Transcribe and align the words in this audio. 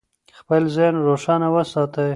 خپل 0.39 0.61
ذهن 0.75 0.95
روښانه 1.07 1.47
وساتئ. 1.55 2.09